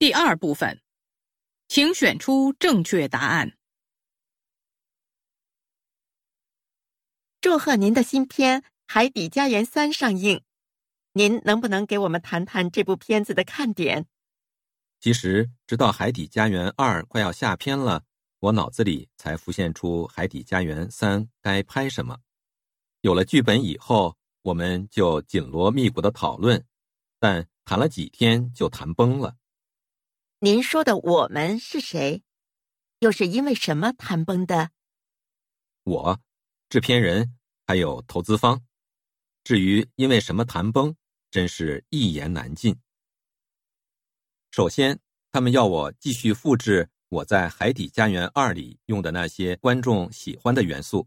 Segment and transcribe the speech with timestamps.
[0.00, 0.80] 第二部分，
[1.68, 3.58] 请选出正确答案。
[7.42, 10.42] 祝贺您的新片《海底家园三》上映，
[11.12, 14.06] 您能不能给我们谈谈这部片子的看点？
[15.00, 18.02] 其实，直到《海底家园二》快要下片了，
[18.38, 22.18] 我脑子里才浮现出《海底家园三》该拍什么。
[23.02, 26.64] 有了剧本以后，我们就紧锣密鼓的讨论，
[27.18, 29.36] 但谈了几天就谈崩了。
[30.42, 32.22] 您说的“我们”是谁？
[33.00, 34.70] 又是因为什么谈崩的？
[35.84, 36.18] 我。
[36.70, 38.62] 制片人还有投资方，
[39.44, 40.94] 至于因为什么谈崩，
[41.30, 42.74] 真是一言难尽。
[44.50, 44.98] 首先，
[45.30, 51.06] 他们要我继续复制我在《海底家园二》里用的那些观众喜欢的元素，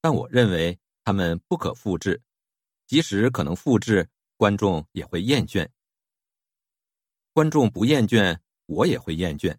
[0.00, 2.20] 但我认为他们不可复制，
[2.86, 5.68] 即使可能复制，观众也会厌倦。
[7.34, 9.56] 观众不厌倦，我也会厌倦。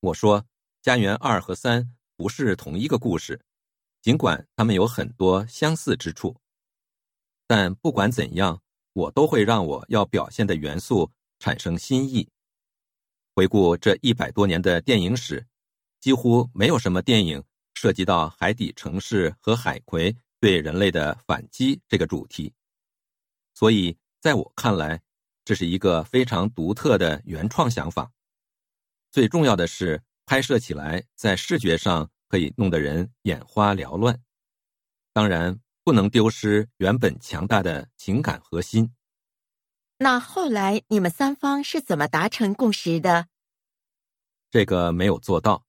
[0.00, 0.42] 我说，
[0.82, 3.40] 《家园二》和三不是同一个故事。
[4.02, 6.36] 尽管他们有很多相似之处，
[7.46, 8.60] 但不管怎样，
[8.92, 12.28] 我都会让我要表现的元素产生新意。
[13.36, 15.46] 回顾这一百多年的电影史，
[16.00, 17.40] 几乎没有什么电影
[17.74, 22.52] 涉及到海底城市和海葵对人类的反击这个主题。
[23.54, 25.00] 所以，在我看来，
[25.50, 28.12] 这是一个非常独特的原创想法。
[29.10, 32.08] 最重要的是，拍摄起来在视觉上。
[32.28, 34.22] 可以弄得人眼花缭乱，
[35.12, 38.94] 当然不能丢失原本强大的情感核心。
[39.96, 43.26] 那后来你们三方是怎么达成共识的？
[44.48, 45.66] 这个没有做到，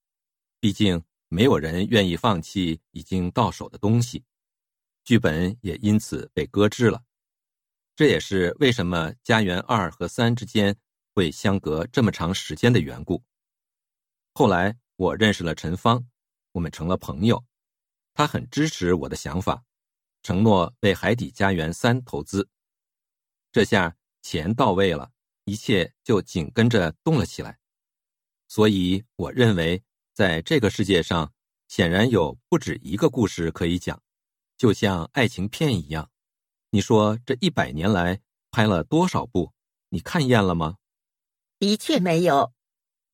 [0.59, 4.23] 毕竟没有人愿意放弃已经到手的东西，
[5.03, 7.01] 剧本也因此被搁置了。
[8.01, 10.75] 这也是为什么《家园二》和三之间
[11.13, 13.23] 会相隔这么长时间的缘故。
[14.33, 16.03] 后来我认识了陈芳。
[16.53, 17.45] 我们成了朋友，
[18.15, 19.63] 他很支持我的想法，
[20.23, 22.49] 承诺为《海底家园三》投资。
[23.51, 25.11] 这下钱到位了，
[25.43, 27.59] 一切就紧跟着动了起来。
[28.47, 31.31] 所以我认为，在这个世界上，
[31.67, 34.01] 显然有不止一个故事可以讲，
[34.57, 36.10] 就像爱情片一样。
[36.71, 39.53] 你说这一百年来拍了多少部？
[39.89, 40.77] 你看厌了吗？
[41.59, 42.51] 的确没有。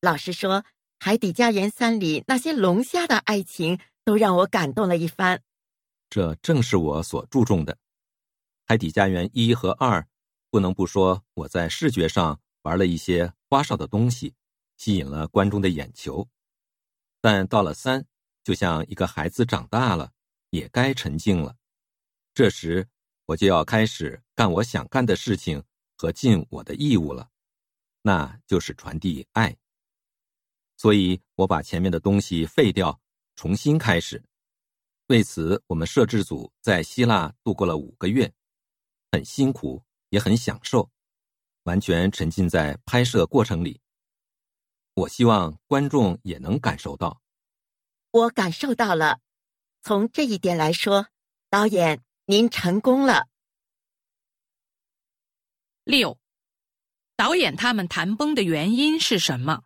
[0.00, 0.64] 老实说。
[1.04, 5.40] 《海底家园三》里那些龙虾的爱情都让我感动了一番，
[6.10, 7.72] 这正是我所注重的。
[8.66, 10.04] 《海底家园一》和二，
[10.50, 14.34] 不能不说我在视觉上玩了一些花哨的东西，
[14.76, 16.26] 吸引了观众的眼球。
[17.20, 18.04] 但到了三，
[18.42, 20.10] 就像一个孩子长大了，
[20.50, 21.54] 也该沉静了。
[22.34, 22.88] 这时，
[23.28, 25.62] 我就要开始干我想干的事情
[25.96, 27.28] 和尽我的义务了，
[28.00, 29.54] 那就是传递爱。
[30.78, 32.98] 所以我把前面的东西废掉，
[33.36, 34.24] 重新开始。
[35.08, 38.32] 为此，我们摄制组在希腊度过了五个月，
[39.12, 40.90] 很辛苦，也很享受，
[41.64, 43.78] 完全沉浸在拍摄过程里。
[44.94, 47.20] 我希望观众也能感受到。
[48.10, 49.20] 我感受到了。
[49.82, 51.08] 从这一点来说，
[51.50, 53.26] 导演您成功了。
[55.84, 56.18] 六，
[57.16, 59.62] 导演他们谈崩的原因是什么？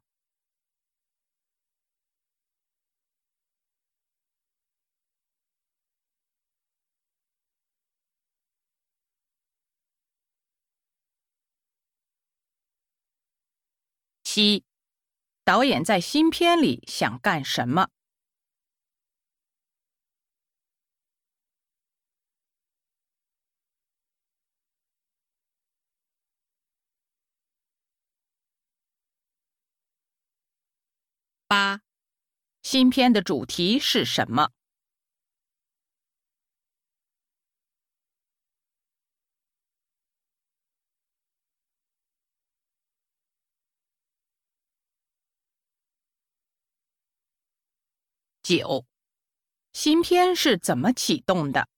[14.22, 14.62] 七，
[15.42, 17.88] 导演在新片里想干什么？
[31.52, 31.82] 八，
[32.62, 34.52] 新片的主题是什么？
[48.42, 48.86] 九，
[49.74, 51.68] 新片是怎么启动的？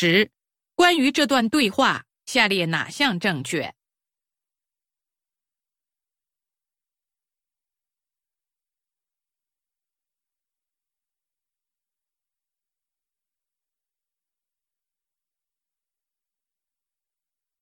[0.00, 0.30] 十，
[0.76, 3.74] 关于这段对话，下列哪项正确？